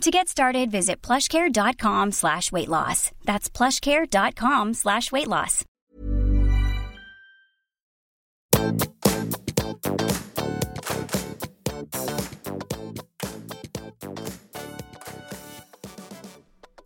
[0.00, 3.10] To get started, visit plushcare.com slash weight loss.
[3.24, 5.64] That's plushcare.com slash weight loss.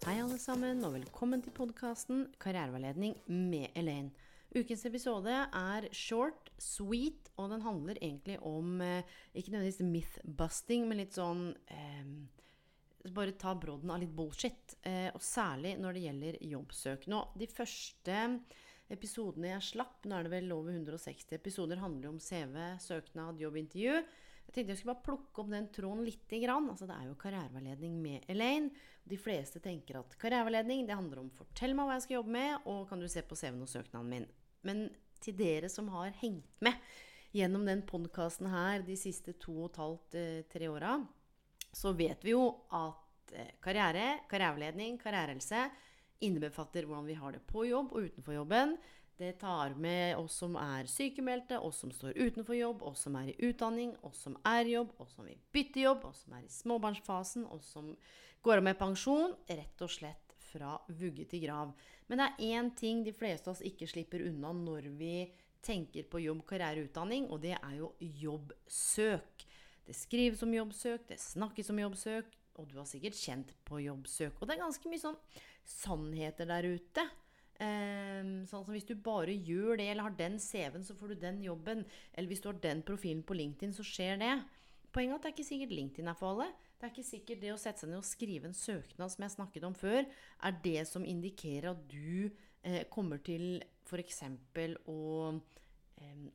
[0.04, 4.10] Hei, alle sammen, og velkommen til podkasten Karriereveiledning med Elaine.
[4.56, 9.02] Ukens episode er short, sweet, og den handler egentlig om eh,
[9.34, 12.06] ikke nødvendigvis myth-busting, men litt sånn eh,
[13.14, 14.74] Bare ta brodden av litt bullshit.
[14.82, 17.06] Eh, og særlig når det gjelder jobbsøk.
[17.12, 18.22] Nå, de første
[18.92, 23.98] episodene jeg slapp, nå er det vel over 160 episoder, handler om CV, søknad, jobbintervju.
[24.48, 26.70] Jeg tenkte jeg skulle bare plukke opp den tråden lite grann.
[26.72, 28.70] Altså, det er jo karriereveiledning med Elaine.
[29.08, 32.64] De fleste tenker at karriereveiledning det handler om 'fortell meg hva jeg skal jobbe med',
[32.64, 34.26] og kan du se på CV-en og søknaden min.
[34.64, 34.88] Men
[35.20, 36.80] til dere som har hengt med
[37.36, 41.06] gjennom den podkasten her de siste to og et halvt, eh, tre åra,
[41.72, 45.66] så vet vi jo at eh, karriere, karriereveiledning, karrierehelse
[46.24, 48.76] innebefatter hvordan vi har det på jobb og utenfor jobben.
[49.18, 53.32] Det tar med oss som er sykemeldte, oss som står utenfor jobb, oss som er
[53.32, 56.44] i utdanning, oss som er i jobb, oss som vil bytte jobb, oss som er
[56.46, 57.90] i småbarnsfasen, oss som
[58.46, 59.34] går av med pensjon.
[59.50, 61.74] Rett og slett fra vugge til grav.
[62.06, 65.26] Men det er én ting de fleste av oss ikke slipper unna når vi
[65.66, 69.44] tenker på jobb, karriere, utdanning, og det er jo jobbsøk.
[69.88, 74.36] Det skrives om jobbsøk, det snakkes om jobbsøk, og du har sikkert kjent på jobbsøk.
[74.36, 75.16] Og det er ganske mye sånn
[75.64, 77.04] sannheter der ute.
[77.58, 81.22] Um, sånn som Hvis du bare gjør det, eller har den CV-en, så får du
[81.24, 81.86] den jobben.
[82.12, 84.34] Eller hvis du har den profilen på LinkedIn, så skjer det.
[84.92, 86.50] Poenget er at det er ikke sikkert LinkedIn er for alle.
[86.76, 89.34] Det er ikke sikkert det å sette seg ned og skrive en søknad, som jeg
[89.38, 90.04] snakket om før,
[90.46, 92.28] er det som indikerer at du
[92.62, 94.20] eh, kommer til f.eks.
[94.84, 95.00] å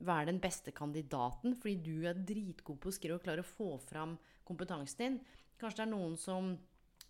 [0.04, 3.74] være den beste kandidaten fordi du er dritgod på å skrive og klarer å få
[3.82, 4.16] fram
[4.46, 5.18] kompetansen din.
[5.60, 6.54] Kanskje det er noen som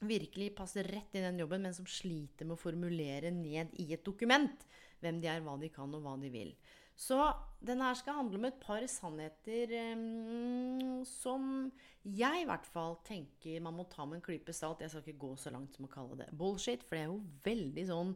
[0.04, 4.04] virkelig passer rett i den jobben, men som sliter med å formulere ned i et
[4.04, 4.66] dokument
[5.02, 6.54] hvem de er, hva de kan, og hva de vil.
[6.94, 7.18] Så
[7.64, 11.72] denne her skal handle om et par sannheter um, som
[12.04, 14.84] jeg i hvert fall tenker man må ta med en klype salt.
[14.84, 17.22] Jeg skal ikke gå så langt som å kalle det bullshit, for det er jo
[17.46, 18.14] veldig sånn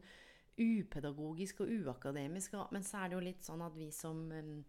[0.58, 2.52] upedagogisk og uakademisk.
[2.74, 4.64] Men så er det jo litt sånn at vi som, um,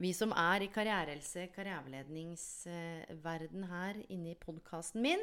[0.00, 5.22] vi som er i karrierehelse, karriereveiledningsverden her inne i podkasten min,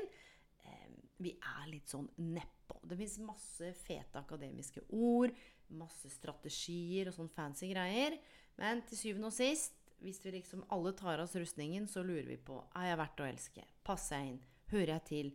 [0.66, 2.80] um, vi er litt sånn nedpå.
[2.88, 5.31] Det fins masse fete akademiske ord,
[5.78, 8.14] masse strategier og sånn fancy greier.
[8.60, 12.28] Men til syvende og sist, hvis vi liksom alle tar av oss rustningen, så lurer
[12.31, 13.64] vi på er jeg verdt å elske.
[13.86, 14.42] Passer jeg inn?
[14.72, 15.28] Hører jeg til?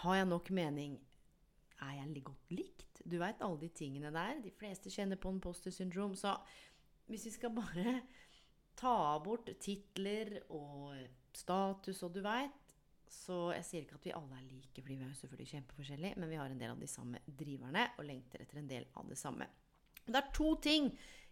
[0.00, 0.92] Har jeg nok mening?
[1.84, 2.89] Er jeg godt likt?
[3.04, 4.40] Du veit alle de tingene der.
[4.44, 6.16] De fleste kjenner på en poster syndrom.
[6.18, 6.34] Så
[7.10, 8.00] hvis vi skal bare
[8.80, 10.96] ta bort titler og
[11.36, 12.70] status og du veit
[13.10, 16.30] så jeg sier ikke at vi alle er like, fordi vi er selvfølgelig kjempeforskjellige, men
[16.30, 19.18] vi har en del av de samme driverne og lengter etter en del av det
[19.18, 19.48] samme.
[20.06, 20.90] Det er to ting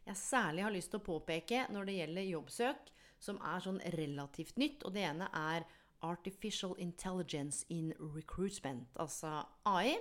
[0.08, 2.90] jeg særlig har lyst til å påpeke når det gjelder jobbsøk,
[3.22, 4.82] som er sånn relativt nytt.
[4.86, 5.66] Og det ene er
[6.06, 9.96] Artificial Intelligence in Recruitment, altså AI.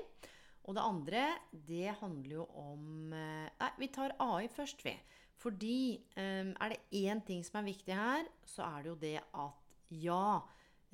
[0.67, 1.23] Og det andre,
[1.67, 4.94] det handler jo om Nei, vi tar AI først, vi.
[5.39, 5.79] Fordi
[6.17, 9.73] um, er det én ting som er viktig her, så er det jo det at
[10.03, 10.41] ja,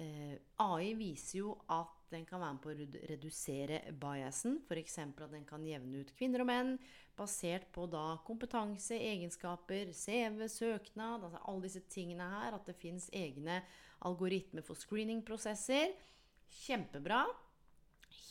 [0.02, 4.60] Eh, AI viser jo at den kan være med på å redusere biasen.
[4.66, 4.98] F.eks.
[5.04, 6.74] at den kan jevne ut kvinner og menn
[7.18, 12.58] basert på da kompetanse, egenskaper, CV, søknad, altså alle disse tingene her.
[12.58, 13.62] At det fins egne
[14.06, 15.94] algoritmer for screeningprosesser.
[16.64, 17.26] Kjempebra.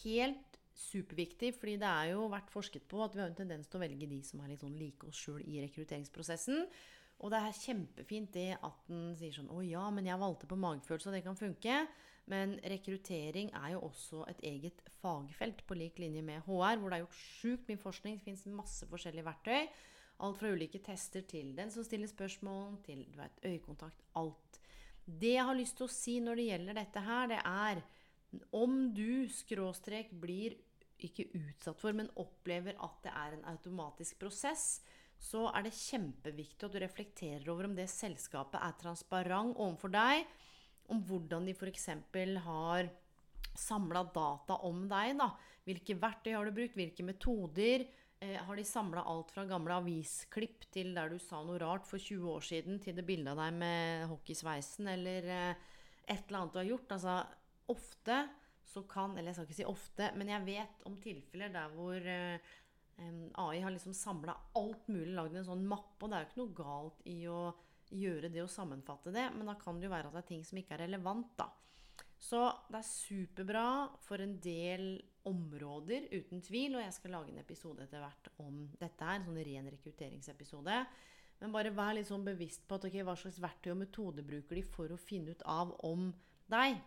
[0.03, 3.79] Helt superviktig, fordi det er jo vært forsket på at vi har en tendens til
[3.79, 6.67] å velge de som er litt sånn like oss sjøl i rekrutteringsprosessen.
[7.23, 10.59] Og det er kjempefint det at den sier sånn Å ja, men jeg valgte på
[10.59, 11.77] magefølelse, og det kan funke.
[12.31, 16.99] Men rekruttering er jo også et eget fagfelt på lik linje med HR, hvor det
[16.99, 18.19] er gjort sjukt mye forskning.
[18.19, 19.71] Det fins masse forskjellige verktøy.
[20.23, 24.05] Alt fra ulike tester til den som stiller spørsmål, til du vet, øyekontakt.
[24.19, 24.61] Alt.
[25.03, 27.83] Det jeg har lyst til å si når det gjelder dette her, det er
[28.57, 30.57] om du skråstrek blir
[31.03, 34.81] ikke utsatt for, men opplever at det er en automatisk prosess,
[35.23, 40.27] så er det kjempeviktig at du reflekterer over om det selskapet er transparent overfor deg,
[40.91, 41.89] om hvordan de f.eks.
[42.47, 42.91] har
[43.59, 45.15] samla data om deg.
[45.19, 45.29] Da.
[45.67, 47.87] Hvilke verktøy har du brukt, hvilke metoder,
[48.23, 51.99] Eh, har de samla alt fra gamle avisklipp til der du sa noe rart for
[51.99, 55.65] 20 år siden, til det bildet av deg med hockeysveisen, eller eh,
[56.07, 56.95] et eller annet du har gjort?
[56.95, 57.17] Altså,
[57.73, 58.23] ofte
[58.73, 62.07] så kan Eller jeg skal ikke si ofte, men jeg vet om tilfeller der hvor
[62.09, 62.53] eh,
[63.43, 65.99] AI har liksom samla alt mulig, lagd en sånn mappe.
[65.99, 67.41] Og det er jo ikke noe galt i å
[67.93, 70.47] gjøre det og sammenfatte det, men da kan det jo være at det er ting
[70.47, 71.51] som ikke er relevant, da.
[72.23, 72.41] Så
[72.71, 73.67] det er superbra
[74.07, 74.87] for en del
[75.29, 76.77] områder, uten tvil.
[76.79, 79.19] Og jeg skal lage en episode etter hvert om dette her.
[79.19, 80.77] En sånn ren rekrutteringsepisode.
[81.43, 84.61] Men bare vær litt sånn bevisst på at, ok, hva slags verktøy og metode bruker
[84.61, 86.13] de for å finne ut av om
[86.53, 86.79] deg.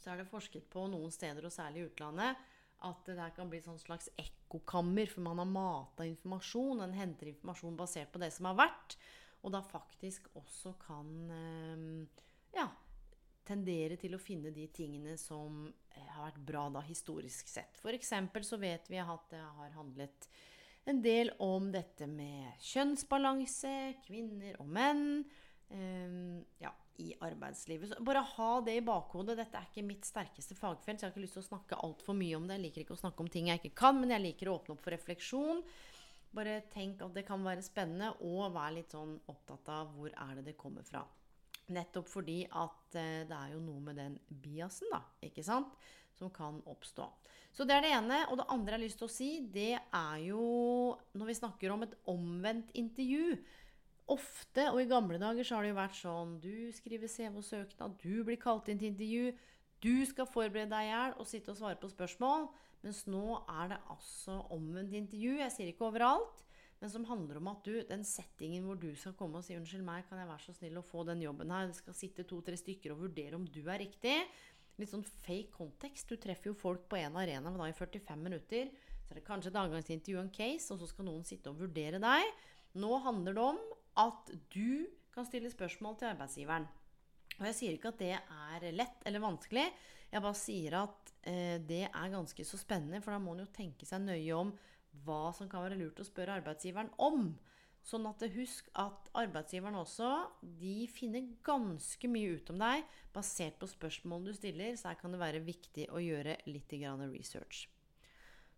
[0.00, 2.42] Så er det forsket på noen steder, og særlig i utlandet,
[2.86, 5.08] at det der kan bli sånn slags ekkokammer.
[5.10, 6.82] For man har mata informasjon.
[6.84, 8.98] En henter informasjon basert på det som har vært.
[9.46, 12.26] Og da faktisk også kan eh,
[12.56, 12.66] ja,
[13.46, 17.80] tendere til å finne de tingene som eh, har vært bra da historisk sett.
[17.80, 18.12] F.eks.
[18.48, 20.28] så vet vi at det har handlet
[20.86, 23.74] en del om dette med kjønnsbalanse,
[24.06, 25.06] kvinner og menn.
[25.66, 26.70] Um, ja,
[27.02, 27.90] i arbeidslivet.
[27.90, 29.36] Så bare ha det i bakhodet.
[29.38, 32.16] Dette er ikke mitt sterkeste fagfelt, så jeg har ikke lyst til å snakke altfor
[32.18, 32.58] mye om det.
[32.58, 34.76] Jeg liker ikke å snakke om ting jeg ikke kan, men jeg liker å åpne
[34.76, 35.62] opp for refleksjon.
[36.36, 40.34] Bare tenk at det kan være spennende, og vær litt sånn opptatt av hvor er
[40.38, 41.04] det det kommer fra.
[41.72, 45.72] Nettopp fordi at eh, det er jo noe med den biasen, da, ikke sant,
[46.16, 47.08] som kan oppstå.
[47.56, 48.18] Så det er det ene.
[48.30, 50.42] Og det andre jeg har lyst til å si, det er jo
[51.16, 53.38] når vi snakker om et omvendt intervju.
[54.12, 57.46] Ofte, og i gamle dager, så har det jo vært sånn Du skriver CV og
[57.46, 59.34] søknad, du blir kalt inn til intervju.
[59.82, 62.46] Du skal forberede deg i hjel og sitte og svare på spørsmål.
[62.86, 65.38] Mens nå er det altså omvendt intervju.
[65.40, 66.46] Jeg sier ikke overalt
[66.80, 69.84] men som handler om at du, den settingen hvor du skal komme og si 'Unnskyld
[69.84, 72.56] meg, kan jeg være så snill å få den jobben her?' Det skal sitte to-tre
[72.56, 74.16] stykker og vurdere om du er riktig.
[74.76, 76.08] Litt sånn fake kontekst.
[76.08, 78.68] Du treffer jo folk på en arena da i 45 minutter.
[79.06, 81.62] Så er det kanskje et avgangsintervju og en case, og så skal noen sitte og
[81.64, 82.28] vurdere deg.
[82.76, 83.58] Nå handler det om
[84.00, 86.66] at du kan stille spørsmål til arbeidsgiveren.
[87.36, 89.66] Og jeg sier ikke at det er lett eller vanskelig.
[90.12, 93.52] Jeg bare sier at eh, det er ganske så spennende, for da må en jo
[93.56, 94.54] tenke seg nøye om
[95.04, 97.34] hva som kan være lurt å spørre arbeidsgiveren om.
[97.86, 100.08] Sånn at husk at arbeidsgiveren også
[100.58, 105.14] de finner ganske mye ut om deg basert på spørsmål du stiller, så her kan
[105.14, 106.74] det være viktig å gjøre litt
[107.12, 107.68] research.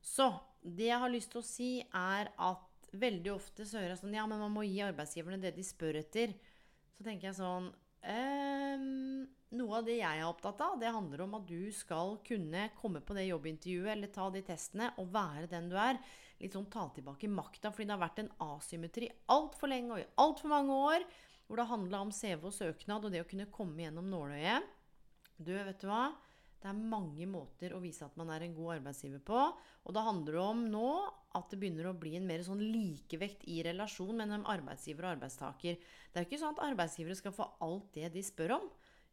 [0.01, 0.31] Så
[0.63, 4.17] det jeg har lyst til å si, er at veldig ofte så hører jeg sånn
[4.17, 6.33] Ja, men man må gi arbeidsgiverne det de spør etter.
[6.97, 7.69] Så tenker jeg sånn
[8.09, 9.27] ehm,
[9.59, 13.01] Noe av det jeg er opptatt av, det handler om at du skal kunne komme
[13.01, 15.97] på det jobbintervjuet eller ta de testene og være den du er
[16.39, 17.73] litt sånn ta tilbake makta.
[17.73, 21.07] Fordi det har vært en asymmetri altfor lenge og i altfor mange år.
[21.49, 24.67] Hvor det handla om CV og søknad og det å kunne komme gjennom nåløyet.
[25.39, 26.11] Du, vet du hva?
[26.59, 29.43] Det er mange måter å vise at man er en god arbeidsgiver på.
[29.87, 30.91] Og da handler det om nå
[31.39, 35.79] at det begynner å bli en mer sånn likevekt i relasjon mellom arbeidsgiver og arbeidstaker.
[35.79, 38.67] Det er ikke sånn at arbeidsgivere skal få alt det de spør om.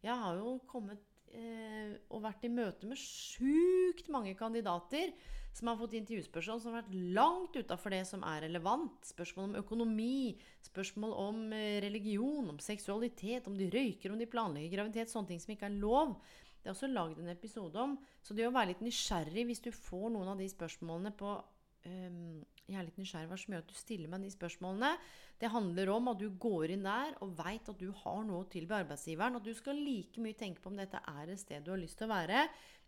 [0.06, 1.02] Jeg har jo kommet
[1.34, 5.14] eh, og vært i møte med sjukt mange kandidater
[5.56, 8.98] som har fått intervjuspørsmål som har vært langt utafor det som er relevant.
[9.08, 14.76] Spørsmål om økonomi, spørsmål om eh, religion, om seksualitet, om de røyker, om de planlegger
[14.80, 16.18] graviditet, sånne ting som ikke er lov.
[16.66, 17.92] Det er også lagd en episode om.
[18.26, 22.40] Så det å være litt nysgjerrig hvis du får noen av de spørsmålene på um,
[22.66, 24.90] Jeg er litt nysgjerrig hva som gjør at du stiller meg de spørsmålene.
[25.38, 28.50] Det handler om at du går inn der og veit at du har noe å
[28.50, 29.38] tilby arbeidsgiveren.
[29.38, 32.02] At du skal like mye tenke på om dette er et sted du har lyst
[32.02, 32.48] til å være.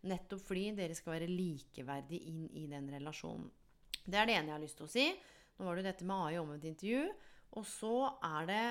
[0.09, 3.45] Nettopp fordi dere skal være likeverdige inn i den relasjonen.
[4.01, 5.07] Det er det ene jeg har lyst til å si.
[5.61, 7.05] Nå var det dette med AI omvendt intervju.
[7.61, 8.63] Og så er det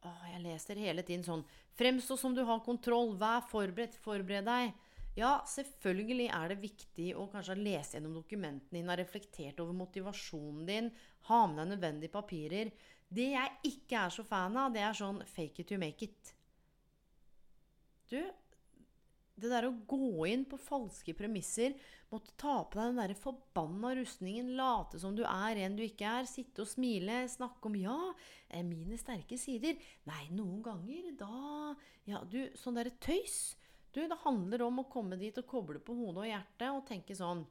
[0.00, 1.42] å, Jeg leser hele tiden sånn
[1.76, 3.14] Fremstå som du har kontroll.
[3.20, 3.98] Vær forberedt.
[4.04, 4.72] Forbered deg.
[5.18, 10.68] Ja, selvfølgelig er det viktig å kanskje lese gjennom dokumentene dine, ha reflektert over motivasjonen
[10.68, 10.90] din,
[11.26, 12.70] ha med deg nødvendige papirer.
[13.10, 16.30] Det jeg ikke er så fan av, det er sånn fake it to make it.
[18.10, 18.20] Du,
[19.40, 21.76] det der å gå inn på falske premisser,
[22.10, 26.16] måtte ta på deg den der forbanna rustningen, late som du er en du ikke
[26.20, 27.98] er, sitte og smile, snakke om 'ja,
[28.66, 29.78] mine sterke sider'.
[30.06, 31.76] Nei, noen ganger da
[32.08, 33.54] Ja, du, sånn derre tøys.
[33.92, 37.14] Du, det handler om å komme dit og koble på hodet og hjertet og tenke
[37.14, 37.44] sånn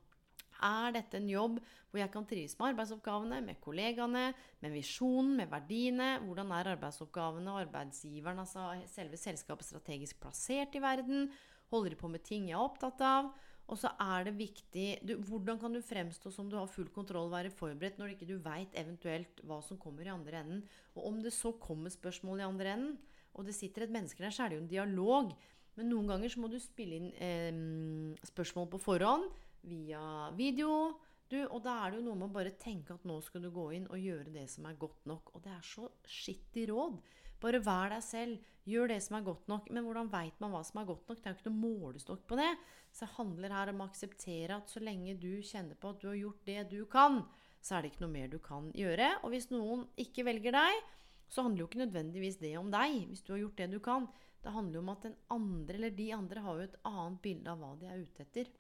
[0.66, 4.26] er dette en jobb hvor jeg kan trives med arbeidsoppgavene, med kollegaene,
[4.62, 6.10] med visjonen, med verdiene?
[6.26, 11.30] Hvordan er arbeidsoppgavene og arbeidsgiveren, altså selve selskapet, strategisk plassert i verden?
[11.70, 13.32] Holder de på med ting jeg er opptatt av?
[13.70, 17.30] Og så er det viktig du, Hvordan kan du fremstå som du har full kontroll
[17.30, 20.64] være forberedt når ikke du veit eventuelt hva som kommer i andre enden?
[20.98, 22.98] Og om det så kommer spørsmål i andre enden,
[23.38, 25.36] og det sitter et menneske der, så er det jo en dialog.
[25.78, 29.30] Men noen ganger så må du spille inn eh, spørsmål på forhånd
[29.70, 30.02] via
[30.36, 30.98] video,
[31.30, 33.52] Du, og da er det jo noe med å bare tenke at nå skal du
[33.54, 35.30] gå inn og gjøre det som er godt nok.
[35.38, 36.96] Og det er så skittig råd.
[37.40, 38.46] Bare vær deg selv.
[38.70, 39.70] Gjør det som er godt nok.
[39.74, 41.20] Men hvordan veit man hva som er godt nok?
[41.20, 42.52] Det er jo ikke noe målestokk på det.
[42.92, 46.10] Så det handler her om å akseptere at så lenge du kjenner på at du
[46.12, 47.22] har gjort det du kan,
[47.62, 49.12] så er det ikke noe mer du kan gjøre.
[49.24, 50.96] Og hvis noen ikke velger deg,
[51.30, 53.04] så handler jo ikke nødvendigvis det om deg.
[53.10, 54.10] Hvis du har gjort det du kan.
[54.40, 57.52] Det handler jo om at den andre eller de andre har jo et annet bilde
[57.52, 58.52] av hva de er ute etter.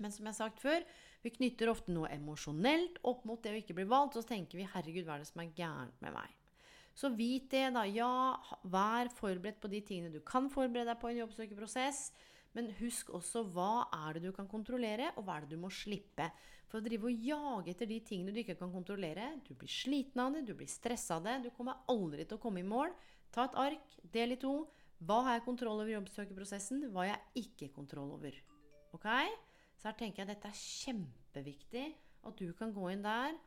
[0.00, 0.84] Men som jeg har sagt før,
[1.20, 4.16] vi knytter ofte noe emosjonelt opp mot det å ikke bli valgt.
[4.16, 6.39] Så tenker vi 'herregud, hva er det som er gærent med meg'?
[7.00, 7.86] Så vit det, da.
[7.88, 8.36] Ja,
[8.68, 12.10] vær forberedt på de tingene du kan forberede deg på i en jobbsøkerprosess.
[12.56, 15.70] Men husk også hva er det du kan kontrollere, og hva er det du må
[15.72, 16.26] slippe.
[16.68, 20.20] For å drive og jage etter de tingene du ikke kan kontrollere Du blir sliten
[20.22, 21.38] av det, du blir stressa av det.
[21.46, 22.92] Du kommer aldri til å komme i mål.
[23.32, 24.54] Ta et ark, del i to.
[25.00, 26.84] Hva har jeg kontroll over i jobbsøkerprosessen?
[26.90, 28.34] Hva har jeg ikke kontroll over?
[28.92, 29.08] Ok?
[29.78, 31.86] Så her tenker jeg at dette er kjempeviktig.
[32.28, 33.38] At du kan gå inn der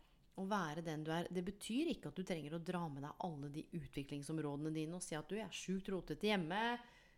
[0.41, 1.27] og være den du er.
[1.29, 5.05] Det betyr ikke at du trenger å dra med deg alle de utviklingsområdene dine og
[5.05, 6.61] si at du er sjukt rotete hjemme.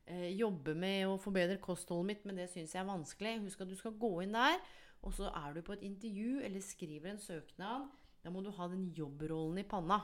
[0.06, 3.40] Eh, jobbe med å forbedre kostholdet mitt, men det syns jeg er vanskelig.
[3.46, 4.60] Husk at du skal gå inn der,
[5.06, 7.88] og så er du på et intervju eller skriver en søknad.
[8.26, 10.02] Da må du ha den jobbrollen i panna.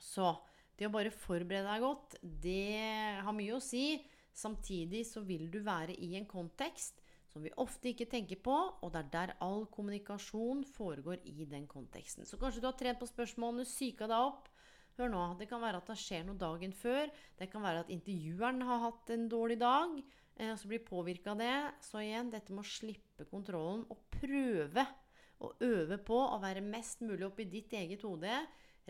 [0.00, 0.30] Så
[0.78, 4.00] det å bare forberede deg godt, det har mye å si.
[4.32, 7.01] Samtidig så vil du være i en kontekst
[7.32, 11.64] som vi ofte ikke tenker på, og det er der all kommunikasjon foregår i den
[11.70, 12.26] konteksten.
[12.28, 14.50] Så kanskje du har trent på spørsmålene, psyka deg opp.
[14.98, 17.08] Hør nå, det kan være at det skjer noe dagen før.
[17.38, 19.94] Det kan være at intervjueren har hatt en dårlig dag,
[20.36, 21.54] eh, og så blir påvirka av det.
[21.80, 24.84] Så igjen, dette med å slippe kontrollen og prøve
[25.42, 28.36] å øve på å være mest mulig oppi ditt eget hode.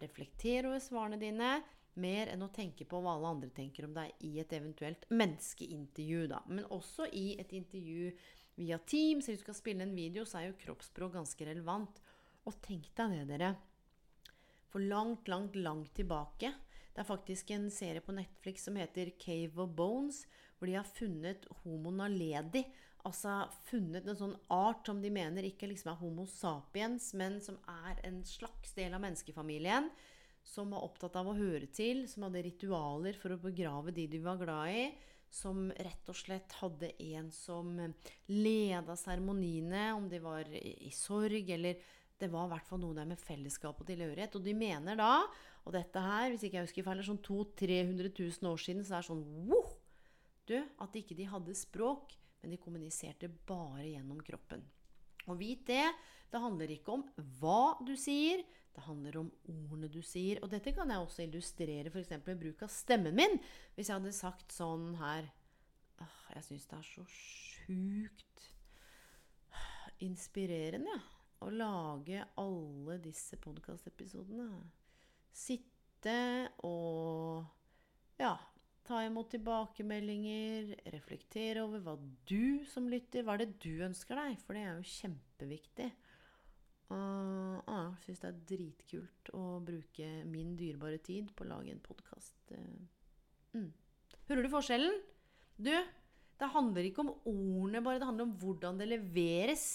[0.03, 1.61] Reflektere over svarene dine
[2.01, 6.23] mer enn å tenke på hva alle andre tenker om deg i et eventuelt menneskeintervju.
[6.33, 6.41] Da.
[6.49, 8.13] Men også i et intervju
[8.57, 12.01] via Teams, hvis du skal spille en video, så er jo kroppsspråk ganske relevant.
[12.49, 13.53] Og tenk deg det, dere.
[14.73, 16.49] For langt, langt, langt tilbake
[16.93, 20.27] Det er faktisk en serie på Netflix som heter Cave of Bones,
[20.59, 22.67] hvor de har funnet homo naledi.
[23.09, 27.57] Altså funnet en sånn art som de mener ikke liksom er Homo sapiens, men som
[27.67, 29.89] er en slags del av menneskefamilien
[30.43, 34.21] som var opptatt av å høre til, som hadde ritualer for å begrave de de
[34.23, 34.85] var glad i,
[35.33, 37.71] som rett og slett hadde en som
[38.29, 41.81] leda seremoniene, om de var i sorg eller
[42.23, 44.37] Det var i hvert fall noe der med fellesskap og tilhørighet.
[44.39, 45.25] Og de mener da,
[45.67, 48.85] og dette her, hvis ikke jeg husker feil, er sånn 200 000-300 000 år siden,
[48.85, 49.73] så det er sånn wow!
[50.47, 54.63] Du, at ikke de hadde språk, men de kommuniserte bare gjennom kroppen.
[55.27, 55.85] Og vit det,
[56.31, 57.05] det handler ikke om
[57.41, 60.41] hva du sier, det handler om ordene du sier.
[60.43, 62.14] Og dette kan jeg også illustrere f.eks.
[62.25, 63.38] ved bruk av stemmen min.
[63.76, 65.29] Hvis jeg hadde sagt sånn her
[66.33, 68.47] Jeg syns det er så sjukt
[70.02, 70.95] inspirerende
[71.43, 74.49] å lage alle disse podkastepisodene.
[75.33, 76.17] Sitte
[76.67, 77.45] og
[78.21, 78.33] ja,
[78.87, 81.97] ta imot tilbakemeldinger, reflektere over hva
[82.29, 84.41] du som lytter Hva er det du ønsker deg?
[84.43, 85.91] For det er jo kjempeviktig.
[86.91, 91.73] Og ja, jeg syns det er dritkult å bruke min dyrebare tid på å lage
[91.73, 92.37] en podkast.
[92.53, 93.71] Eh, mm.
[94.29, 94.97] Hører du forskjellen?
[95.62, 95.73] Du,
[96.41, 99.67] det handler ikke om ordene bare, det handler om hvordan det leveres.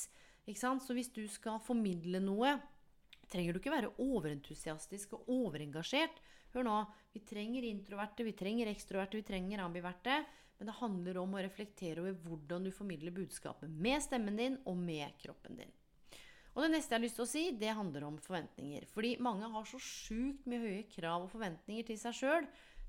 [0.47, 2.53] Så hvis du skal formidle noe,
[3.31, 6.21] trenger du ikke være overentusiastisk og overengasjert.
[6.53, 6.75] Hør nå,
[7.11, 10.21] vi trenger introverte, vi trenger ekstroverte, vi trenger ambiverte.
[10.57, 14.79] Men det handler om å reflektere over hvordan du formidler budskapet med stemmen din og
[14.79, 15.73] med kroppen din.
[16.57, 18.87] Og det neste jeg har lyst til å si, det handler om forventninger.
[18.89, 22.47] Fordi mange har så sjukt mye høye krav og forventninger til seg sjøl.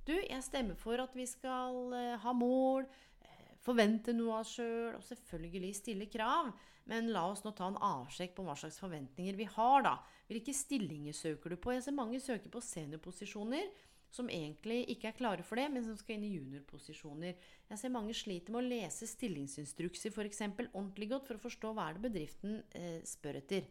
[0.09, 2.87] Du, jeg stemmer for at vi skal eh, ha mål,
[3.29, 6.49] eh, forvente noe av oss sjøl, og selvfølgelig stille krav.
[6.89, 9.99] Men la oss nå ta en avsjekk på hva slags forventninger vi har, da.
[10.33, 11.75] Hvilke stillinger søker du på?
[11.77, 13.69] Jeg ser mange søker på seniorposisjoner
[14.11, 17.37] som egentlig ikke er klare for det, men som skal inn i juniorposisjoner.
[17.69, 20.43] Jeg ser mange sliter med å lese stillingsinstrukser f.eks.
[20.73, 23.69] ordentlig godt for å forstå hva er det bedriften eh, spør etter.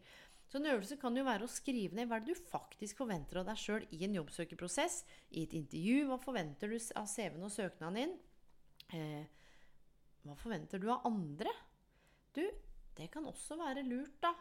[0.48, 3.42] Så en øvelse kan jo være å skrive ned hva er det du faktisk forventer
[3.42, 5.02] av deg sjøl i en jobbsøkerprosess,
[5.36, 6.06] i et intervju.
[6.08, 8.14] Hva forventer du av CV-en og søknaden din?
[8.96, 9.26] Eh,
[10.24, 11.52] hva forventer du av andre?
[12.32, 12.46] Du,
[12.96, 14.32] det kan også være lurt, da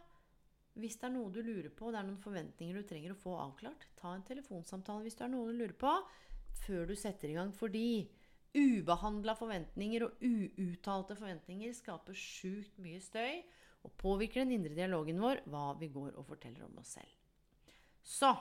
[0.77, 3.35] hvis det er noe du lurer på, det er noen forventninger du trenger å få
[3.41, 5.93] avklart, ta en telefonsamtale hvis det er noe du lurer på,
[6.63, 7.53] før du setter i gang.
[7.55, 8.07] Fordi
[8.57, 13.41] ubehandla forventninger og uuttalte forventninger skaper sjukt mye støy
[13.85, 17.13] og påvirker den indre dialogen vår, hva vi går og forteller om oss selv.
[18.03, 18.31] Så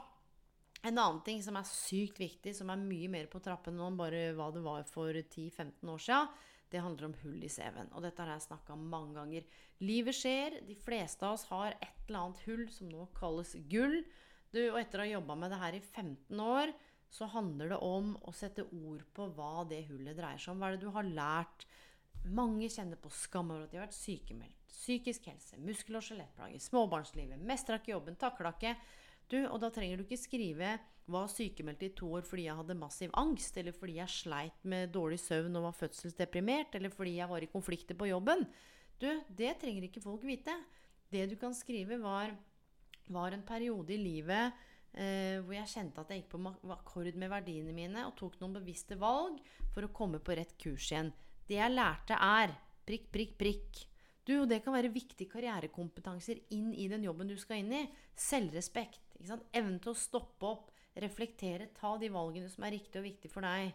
[0.87, 3.99] en annen ting som er sykt viktig, som er mye mer på trappene nå enn
[3.99, 6.37] bare hva det var for 10-15 år siden,
[6.73, 7.92] det handler om hull i CV-en.
[7.94, 9.46] Og dette har jeg snakka om mange ganger.
[9.85, 10.61] Livet skjer.
[10.66, 14.00] De fleste av oss har et eller annet hull som nå kalles gull.
[14.50, 16.73] Du, og etter å ha jobba med det her i 15 år,
[17.12, 20.62] så handler det om å sette ord på hva det hullet dreier seg om.
[20.62, 21.66] Hva er det du har lært?
[22.26, 24.62] Mange kjenner på skam over at de har vært sykemeldt.
[24.66, 28.75] Psykisk helse, muskel- og skjelettplager, småbarnslivet, mestra ikke jobben, takla ikke.
[29.30, 32.75] Du, og da trenger du ikke skrive 'var sykemeldt i to år fordi jeg hadde
[32.75, 37.28] massiv angst', eller fordi jeg sleit med dårlig søvn og var fødselsdeprimert, eller fordi jeg
[37.28, 38.46] var i konflikter på jobben.
[39.00, 40.54] Du, det trenger ikke folk vite.
[41.12, 42.34] Det du kan skrive, var,
[43.08, 44.52] var en periode i livet
[44.96, 48.56] eh, hvor jeg kjente at jeg gikk på akkord med verdiene mine og tok noen
[48.58, 49.38] bevisste valg
[49.75, 51.12] for å komme på rett kurs igjen.
[51.46, 53.82] Det jeg lærte, er prikk, prikk, prikk.
[54.26, 57.84] Du, og det kan være viktige karrierekompetanser inn i den jobben du skal inn i.
[58.18, 59.14] Selvrespekt.
[59.54, 60.72] Evnen til å stoppe opp,
[61.02, 63.74] reflektere, ta de valgene som er riktige og viktige for deg.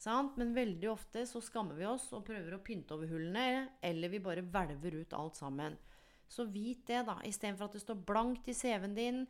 [0.00, 0.36] Sant?
[0.40, 4.22] Men veldig ofte så skammer vi oss og prøver å pynte over hullene, eller vi
[4.24, 5.76] bare hvelver ut alt sammen.
[6.28, 7.16] Så vit det, da.
[7.24, 9.24] Istedenfor at det står blankt i CV-en din,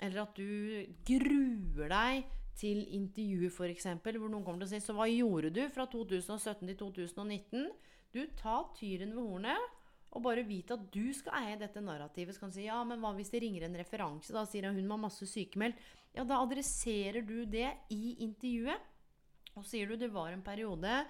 [0.00, 4.96] eller at du gruer deg til intervjuet, f.eks., hvor noen kommer til å si Så
[4.96, 7.68] hva gjorde du fra 2017 til 2019?
[8.10, 9.79] Du, ta tyren ved hornet
[10.10, 12.34] og bare vite at du skal eie dette narrativet.
[12.34, 14.34] Så kan du si ja, men hva hvis det ringer en referanse?
[14.34, 15.78] Da sier hun hun var masse sykemeldt.
[16.16, 18.88] Ja, da adresserer du det i intervjuet.
[19.58, 21.02] Og sier du det var en periode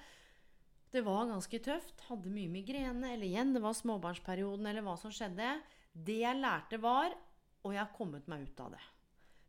[0.90, 5.12] det var ganske tøft, hadde mye migrene, eller igjen, det var småbarnsperioden, eller hva som
[5.14, 5.52] skjedde.
[5.94, 7.14] Det jeg lærte, var
[7.60, 8.80] Og jeg har kommet meg ut av det.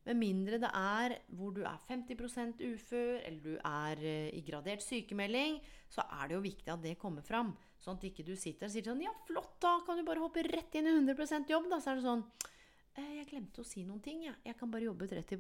[0.04, 4.84] Med mindre det er hvor du er 50% ufør, eller du er eh, i gradert
[4.84, 7.54] sykemelding, så er det jo viktig at det kommer fram.
[7.82, 10.44] Sånn at ikke du sitter og sier sånn Ja, flott, da kan du bare hoppe
[10.46, 11.70] rett inn i 100% jobb.
[11.72, 12.26] Da så er det sånn
[12.96, 14.36] «Eh, Jeg glemte å si noen ting, jeg.
[14.46, 15.40] Jeg kan bare jobbe 30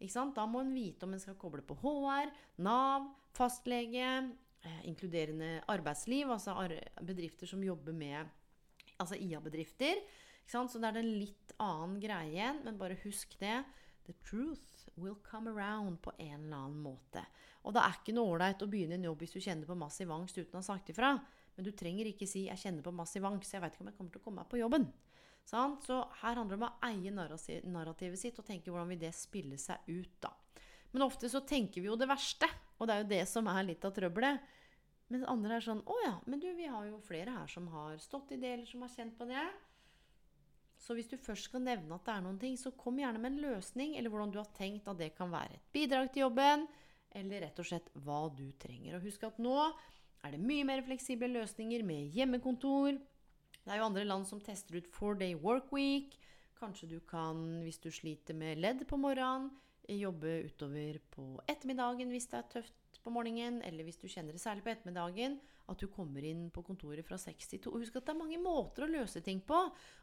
[0.00, 0.34] Ikke sant?
[0.36, 2.30] Da må en vite om en skal koble på HR,
[2.62, 4.30] Nav, fastlege,
[4.62, 6.54] eh, inkluderende arbeidsliv, altså
[7.02, 8.28] bedrifter som jobber med
[9.00, 9.96] Altså IA-bedrifter.
[10.46, 13.64] Så det er en litt annen greie igjen, men bare husk det.
[14.04, 14.69] The truth
[15.00, 17.24] will come around på en eller annen måte.
[17.64, 20.12] Og det er ikke noe ålreit å begynne en jobb hvis du kjenner på massiv
[20.14, 21.14] angst uten å ha sagt ifra.
[21.56, 23.96] Men du trenger ikke si 'jeg kjenner på massiv angst', jeg vet ikke om jeg
[23.96, 24.92] kommer til å komme meg på jobben.
[25.44, 29.58] Så her handler det om å eie narrativet sitt og tenke hvordan vil det spille
[29.58, 30.20] seg ut.
[30.20, 30.30] da.
[30.92, 32.48] Men ofte så tenker vi jo det verste,
[32.78, 34.40] og det er jo det som er litt av trøbbelet.
[35.10, 37.98] Men andre er sånn 'Å ja, men du, vi har jo flere her som har
[37.98, 39.50] stått i det, eller som har kjent på det'.
[40.80, 43.34] Så hvis du først skal nevne at det er noen ting, så kom gjerne med
[43.34, 46.64] en løsning, eller hvordan du har tenkt at det kan være et bidrag til jobben,
[47.20, 48.96] eller rett og slett hva du trenger.
[48.96, 49.56] Og husk at nå
[50.24, 52.96] er det mye mer fleksible løsninger med hjemmekontor.
[53.60, 56.16] Det er jo andre land som tester ut four day work week.
[56.60, 59.50] Kanskje du kan, hvis du sliter med ledd på morgenen,
[59.90, 64.42] jobbe utover på ettermiddagen hvis det er tøft på morgenen, eller hvis du kjenner det
[64.42, 65.38] særlig på ettermiddagen,
[65.70, 67.72] at du kommer inn på kontoret fra 6 til 2.
[67.82, 69.58] Husk at det er mange måter å løse ting på.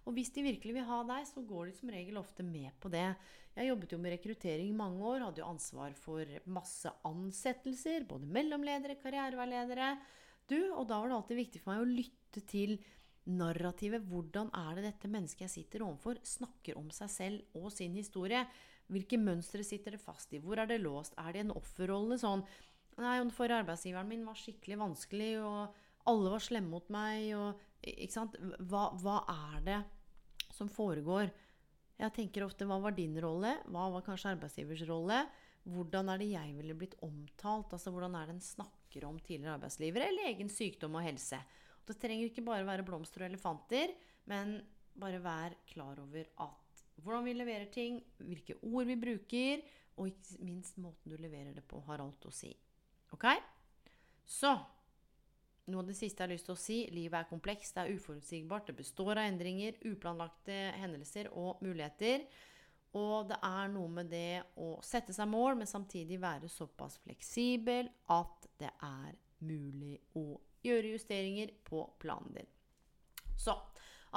[0.08, 2.92] Og hvis de virkelig vil ha deg, så går de som regel ofte med på
[2.94, 3.10] det.
[3.58, 8.08] Jeg jobbet jo med rekruttering i mange år, hadde jo ansvar for masse ansettelser.
[8.10, 9.96] Både mellomledere, karriereveiledere.
[10.48, 12.78] Du, og da var det alltid viktig for meg å lytte til
[13.28, 14.06] narrativet.
[14.08, 18.46] Hvordan er det dette mennesket jeg sitter overfor, snakker om seg selv og sin historie?
[18.88, 20.40] Hvilke mønstre sitter det fast i?
[20.40, 21.18] Hvor er det låst?
[21.20, 22.16] Er det en offerrolle?
[22.22, 22.46] Sånn
[22.98, 25.76] Nei, for arbeidsgiveren min var skikkelig vanskelig, og
[26.10, 28.34] alle var slemme mot meg, og Ikke sant?
[28.68, 29.82] Hva, hva er det
[30.58, 31.30] som foregår?
[31.98, 33.52] Jeg tenker ofte hva var din rolle?
[33.70, 35.22] Hva var kanskje arbeidsgivers rolle?
[35.68, 37.74] Hvordan er det jeg ville blitt omtalt?
[37.76, 41.40] Altså hvordan er det en snakker om tidligere arbeidsgivere eller egen sykdom og helse?
[41.80, 43.94] Og det trenger ikke bare være blomster og elefanter,
[44.28, 44.58] men
[44.98, 49.62] bare vær klar over at hvordan vi leverer ting, hvilke ord vi bruker,
[49.98, 52.52] og ikke minst måten du leverer det på, har alt å si.
[53.16, 53.30] Ok?
[54.28, 54.52] Så
[55.68, 56.78] noe av det siste jeg har lyst til å si.
[56.96, 58.70] Livet er komplekst, det er uforutsigbart.
[58.70, 62.24] Det består av endringer, uplanlagte hendelser og muligheter.
[62.98, 67.90] Og det er noe med det å sette seg mål, men samtidig være såpass fleksibel
[68.16, 72.54] at det er mulig å gjøre justeringer på planen din.
[73.38, 73.54] Så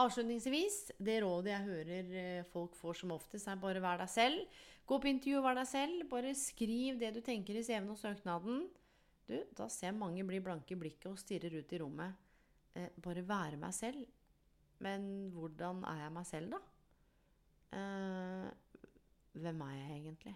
[0.01, 4.63] avslutningsvis, det rådet jeg hører eh, folk får som oftest, er bare vær deg selv.
[4.89, 6.07] Gå på intervju og vær deg selv.
[6.11, 8.65] Bare skriv det du tenker i CV-en og søknaden.
[9.31, 12.31] Du, da ser jeg mange bli blanke i blikket og stirrer ut i rommet.
[12.75, 14.03] Eh, bare være meg selv.
[14.83, 16.61] Men hvordan er jeg meg selv, da?
[17.79, 18.49] Eh,
[19.39, 20.35] hvem er jeg egentlig?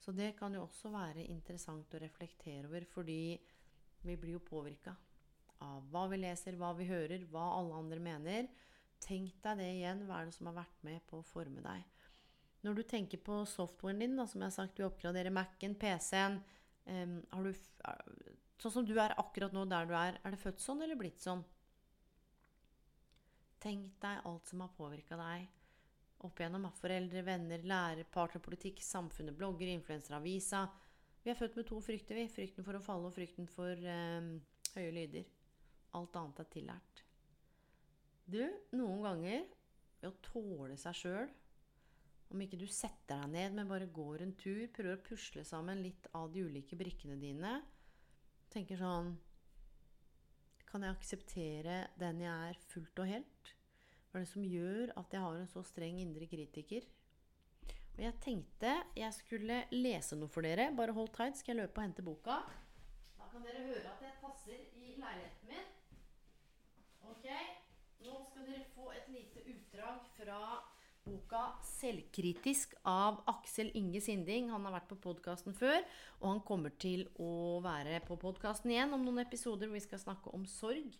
[0.00, 3.38] Så det kan jo også være interessant å reflektere over, fordi
[4.02, 4.96] vi blir jo påvirka
[5.60, 8.48] av hva vi leser, hva vi hører, hva alle andre mener.
[9.00, 10.06] Tenk deg det igjen.
[10.08, 11.84] Hva er det som har vært med på å forme deg?
[12.64, 16.40] Når du tenker på softwaren din, da, som jeg har sagt, du oppgraderer Mac-en, PC-en,
[16.86, 17.52] Um, du
[18.60, 20.18] Sånn som du er akkurat nå der du er.
[20.20, 21.40] Er det født sånn eller blitt sånn?
[23.60, 25.48] Tenk deg alt som har påvirka deg
[26.26, 30.66] opp igjennom av foreldre, venner, lærer, partnerpolitikk, samfunnet, blogger, influenseravisa.
[31.24, 32.26] Vi er født med to frykter, vi.
[32.32, 34.34] Frykten for å falle og frykten for um,
[34.74, 35.30] høye lyder.
[35.96, 37.02] Alt annet er tillært.
[38.30, 38.42] Du,
[38.76, 39.46] noen ganger
[40.00, 41.32] ved å tåle seg sjøl
[42.30, 45.82] om ikke du setter deg ned, men bare går en tur, prøver å pusle sammen
[45.82, 47.58] litt av de ulike brikkene dine,
[48.52, 49.16] tenker sånn
[50.70, 53.52] Kan jeg akseptere den jeg er, fullt og helt?
[54.10, 56.86] Hva er det som gjør at jeg har en så streng indre kritiker?
[57.96, 60.70] Og jeg tenkte jeg skulle lese noe for dere.
[60.74, 62.38] Bare hold tight, skal jeg løpe og hente boka.
[63.18, 65.68] Da kan dere høre at jeg tasser i leiligheten min.
[67.10, 67.26] Ok,
[68.06, 70.40] nå skal dere få et lite utdrag fra
[71.04, 74.50] boka 'Selvkritisk' av Aksel Inge Sinding.
[74.50, 75.84] Han har vært på podkasten før,
[76.20, 80.02] og han kommer til å være på podkasten igjen om noen episoder hvor vi skal
[80.02, 80.96] snakke om sorg.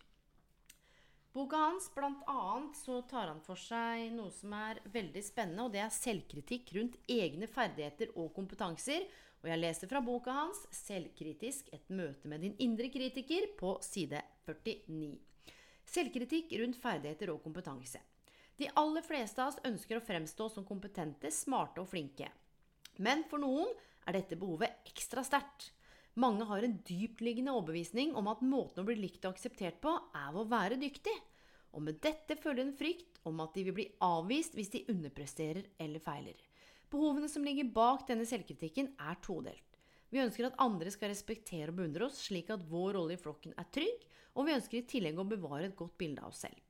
[1.31, 5.71] Boka hans, blant annet, så tar han for seg noe som er veldig spennende, og
[5.71, 9.07] det er selvkritikk rundt egne ferdigheter og kompetanser.
[9.41, 14.21] Og jeg leser fra boka hans 'Selvkritisk et møte med din indre kritiker' på side
[14.45, 15.19] 49.
[15.85, 17.99] Selvkritikk rundt ferdigheter og kompetanse.
[18.61, 22.27] De aller fleste av oss ønsker å fremstå som kompetente, smarte og flinke.
[23.01, 23.71] Men for noen
[24.05, 25.71] er dette behovet ekstra sterkt.
[26.21, 30.29] Mange har en dyptliggende overbevisning om at måten å bli likt og akseptert på, er
[30.35, 31.17] ved å være dyktig.
[31.73, 35.73] Og med dette følger en frykt om at de vil bli avvist hvis de underpresterer
[35.81, 36.37] eller feiler.
[36.93, 39.79] Behovene som ligger bak denne selvkritikken, er todelt.
[40.13, 43.57] Vi ønsker at andre skal respektere og beundre oss, slik at vår rolle i flokken
[43.57, 44.05] er trygg,
[44.37, 46.67] og vi ønsker i tillegg å bevare et godt bilde av oss selv.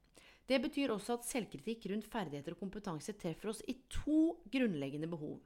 [0.52, 5.38] Det betyr også at selvkritikk rundt ferdigheter og kompetanse treffer oss i to grunnleggende behov.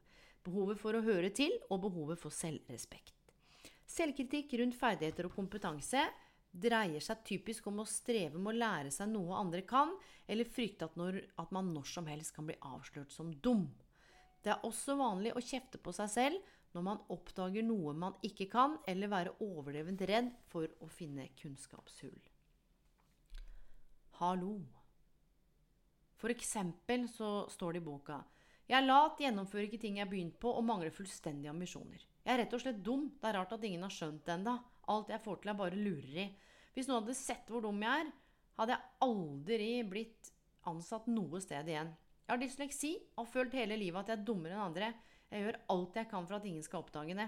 [0.42, 3.14] Behovet for å høre til og behovet for selvrespekt.
[3.86, 6.08] Selvkritikk rundt ferdigheter og kompetanse
[6.50, 9.92] dreier seg typisk om å streve med å lære seg noe andre kan,
[10.26, 13.68] eller frykte at, når, at man når som helst kan bli avslørt som dum.
[14.42, 18.48] Det er også vanlig å kjefte på seg selv når man oppdager noe man ikke
[18.52, 22.18] kan, eller være overdrevent redd for å finne kunnskapshull.
[24.18, 24.56] Hallo.
[26.22, 28.22] For eksempel så står det i boka
[28.66, 32.02] Jeg er lat, gjennomfører ikke ting jeg har begynt på, og mangler fullstendig ambisjoner.
[32.26, 33.10] Jeg er rett og slett dum.
[33.22, 34.56] Det er rart at ingen har skjønt det ennå.
[34.90, 36.26] Alt jeg får til, er bare lureri.
[36.74, 38.10] Hvis noen hadde sett hvor dum jeg er,
[38.58, 40.32] hadde jeg aldri blitt
[40.66, 41.92] ansatt noe sted igjen.
[42.26, 44.94] Jeg har dysleksi og har følt hele livet at jeg er dummere enn andre.
[45.30, 47.28] Jeg gjør alt jeg kan for at ingen skal oppdage det.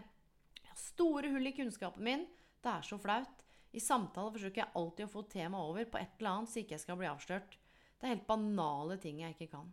[0.57, 2.25] Jeg har store hull i kunnskapen min.
[2.63, 3.43] Det er så flaut.
[3.77, 6.77] I samtaler forsøker jeg alltid å få temaet over på et eller annet, så ikke
[6.77, 7.57] jeg skal bli avslørt.
[7.97, 9.69] Det er helt banale ting jeg ikke kan.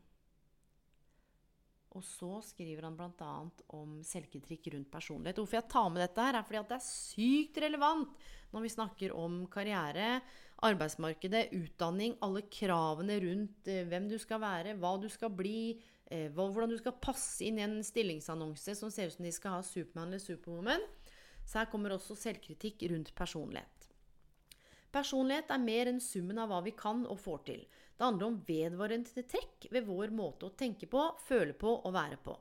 [1.95, 3.35] Og så skriver han bl.a.
[3.77, 5.39] om selvkritikk rundt personlighet.
[5.39, 8.17] Hvorfor jeg tar med dette, her er fordi det er sykt relevant
[8.55, 10.19] når vi snakker om karriere,
[10.67, 15.75] arbeidsmarkedet, utdanning, alle kravene rundt eh, hvem du skal være, hva du skal bli,
[16.11, 19.59] eh, hvordan du skal passe inn i en stillingsannonse som ser ut som de skal
[19.59, 20.87] ha Supermann eller Superwoman.
[21.45, 23.91] Så her kommer også selvkritikk rundt personlighet.
[24.95, 27.63] Personlighet er mer enn summen av hva vi kan og får til.
[27.95, 32.21] Det handler om vedvarende trekk ved vår måte å tenke på, føle på og være
[32.23, 32.35] på.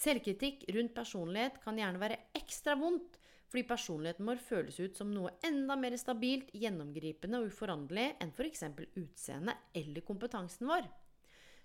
[0.00, 3.18] Selvkritikk rundt personlighet kan gjerne være ekstra vondt,
[3.50, 8.62] fordi personligheten vår føles ut som noe enda mer stabilt, gjennomgripende og uforanderlig enn f.eks.
[8.94, 10.86] utseendet eller kompetansen vår.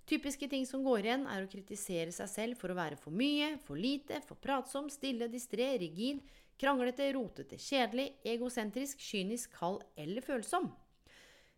[0.10, 3.56] Typiske ting som går igjen, er å kritisere seg selv for å være for mye,
[3.66, 6.22] for lite, for pratsom, stille, distré, rigid,
[6.62, 10.70] Kranglete, rotete, kjedelig, egosentrisk, kynisk, kald eller følsom.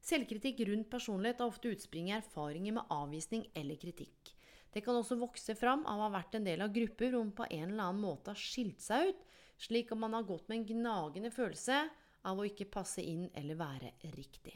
[0.01, 4.33] Selvkritikk rundt personlighet har ofte utspring i erfaringer med avvisning eller kritikk.
[4.73, 7.35] Det kan også vokse fram av å ha vært en del av grupper hvor man
[7.37, 9.23] på en eller annen måte har skilt seg ut,
[9.57, 11.79] slik at man har gått med en gnagende følelse
[12.27, 14.53] av å ikke passe inn eller være riktig.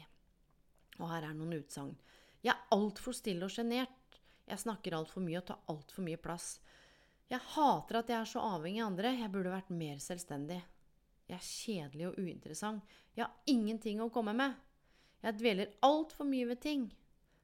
[1.00, 1.94] Og her er noen utsagn.
[2.42, 4.18] Jeg er altfor stille og sjenert.
[4.46, 6.56] Jeg snakker altfor mye og tar altfor mye plass.
[7.32, 9.14] Jeg hater at jeg er så avhengig av andre.
[9.16, 10.58] Jeg burde vært mer selvstendig.
[11.30, 12.96] Jeg er kjedelig og uinteressant.
[13.16, 14.58] Jeg har ingenting å komme med.
[15.22, 16.90] Jeg dveler altfor mye ved ting.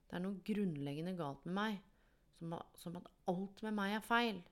[0.09, 1.79] Det er noe grunnleggende galt med meg.
[2.77, 4.42] Som, at alt med meg er feil.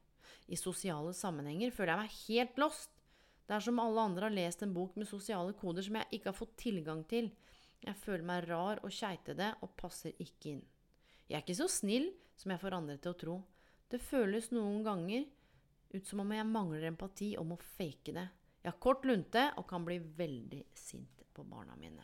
[0.49, 2.94] I sosiale sammenhenger føler jeg meg helt lost.
[3.46, 6.33] Det er som alle andre har lest en bok med sosiale koder som jeg ikke
[6.33, 7.29] har fått tilgang til.
[7.85, 10.64] Jeg føler meg rar og keitete og passer ikke inn.
[11.29, 13.37] Jeg er ikke så snill som jeg får andre til å tro.
[13.90, 15.27] Det føles noen ganger
[15.94, 18.27] ut som om jeg mangler empati og må fake det.
[18.62, 22.03] Jeg har kort lunte og kan bli veldig sint på barna mine.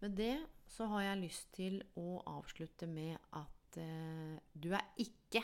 [0.00, 0.36] Med det
[0.70, 5.42] så har jeg lyst til å avslutte med at eh, du er ikke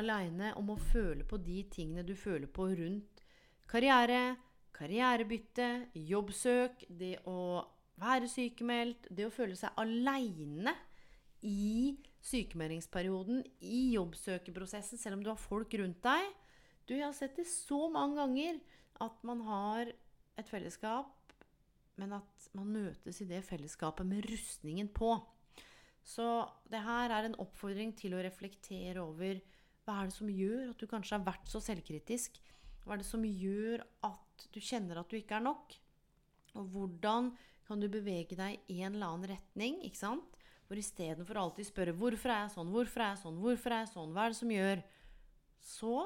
[0.00, 3.22] aleine om å føle på de tingene du føler på rundt
[3.68, 4.36] karriere,
[4.74, 7.62] karrierebytte, jobbsøk, det å
[8.00, 10.74] være sykemeldt, det å føle seg aleine
[11.42, 16.28] i sykemeldingsperioden, i jobbsøkerprosessen, selv om du har folk rundt deg.
[16.86, 18.60] Du, jeg har sett det så mange ganger
[19.02, 19.90] at man har
[20.38, 21.34] et fellesskap,
[22.00, 25.16] men at man møtes i det fellesskapet med rustningen på.
[26.02, 26.26] Så
[26.70, 29.38] det her er en oppfordring til å reflektere over
[29.82, 32.38] hva er det som gjør at du kanskje har vært så selvkritisk?
[32.82, 35.74] Hva er det som gjør at du kjenner at du ikke er nok?
[36.58, 37.32] Og hvordan
[37.66, 39.80] kan du bevege deg i en eller annen retning?
[39.86, 40.38] ikke sant?
[40.72, 42.70] For istedenfor alltid spørre 'Hvorfor er jeg sånn?
[42.72, 43.40] Hvorfor er jeg sånn?
[43.44, 44.12] Hvorfor er jeg sånn?
[44.16, 44.84] Hva er det som gjør?'
[45.60, 45.96] Så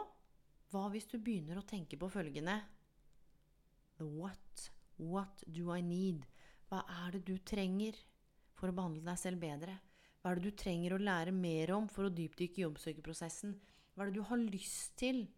[0.72, 2.64] hva hvis du begynner å tenke på følgende
[4.00, 4.70] what?
[4.98, 6.26] What do I need?
[6.66, 7.94] Hva er det du trenger
[8.58, 9.78] for å behandle deg selv bedre?
[10.18, 13.54] Hva er det du trenger å lære mer om for å dypdykke jobbsøkerprosessen?
[13.94, 15.28] Hva er det du har lyst til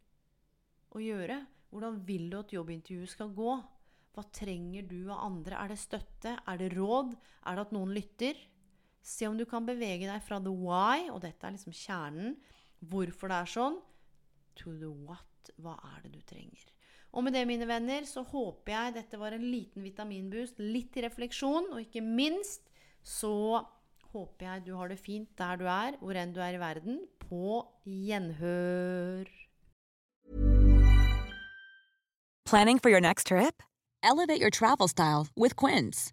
[0.88, 1.46] å gjøre?
[1.68, 3.62] Hvordan vil du at jobbintervjuet skal gå?
[4.16, 5.60] Hva trenger du av andre?
[5.60, 6.38] Er det støtte?
[6.48, 7.12] Er det råd?
[7.44, 8.48] Er det at noen lytter?
[9.08, 12.34] Se om du kan bevege deg fra the why, og dette er liksom kjernen,
[12.92, 13.78] hvorfor det er sånn,
[14.58, 15.24] to the what.
[15.56, 16.66] Hva er det du trenger?
[17.16, 21.70] Og med det, mine venner, så håper jeg dette var en liten vitaminboost, litt refleksjon,
[21.72, 22.68] og ikke minst
[23.00, 23.64] så
[24.12, 27.00] håper jeg du har det fint der du er, hvor enn du er i verden.
[27.22, 29.24] På gjenhør.
[32.44, 33.62] Planning for your next trip?
[34.02, 36.12] Elevate your travel style with Quince.